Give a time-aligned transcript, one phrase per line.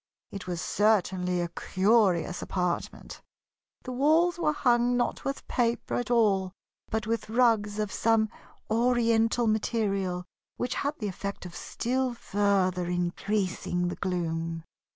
[0.31, 3.21] It was certainly a curious apartment.
[3.83, 6.53] The walls were hung not with paper at all,
[6.89, 8.27] but with rugs of some
[8.71, 10.25] Oriental material
[10.57, 14.63] which had the effect of still further increasing the gloom.